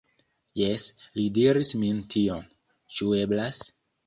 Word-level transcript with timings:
Jes, 0.59 0.85
li 1.19 1.25
diris 1.35 1.75
min 1.83 2.01
tion. 2.15 2.43
Ĉu 2.97 3.13
eblas? 3.21 3.63